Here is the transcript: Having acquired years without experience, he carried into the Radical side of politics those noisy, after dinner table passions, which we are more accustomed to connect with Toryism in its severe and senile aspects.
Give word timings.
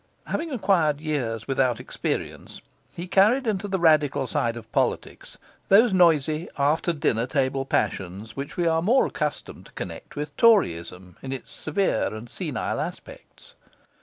Having 0.25 0.49
acquired 0.49 0.99
years 0.99 1.47
without 1.47 1.79
experience, 1.79 2.59
he 2.95 3.05
carried 3.05 3.45
into 3.45 3.67
the 3.67 3.77
Radical 3.79 4.25
side 4.25 4.57
of 4.57 4.71
politics 4.71 5.37
those 5.67 5.93
noisy, 5.93 6.49
after 6.57 6.91
dinner 6.91 7.27
table 7.27 7.65
passions, 7.65 8.35
which 8.35 8.57
we 8.57 8.65
are 8.65 8.81
more 8.81 9.05
accustomed 9.05 9.67
to 9.67 9.71
connect 9.73 10.15
with 10.15 10.35
Toryism 10.37 11.17
in 11.21 11.31
its 11.31 11.51
severe 11.51 12.11
and 12.15 12.31
senile 12.31 12.79
aspects. 12.79 13.53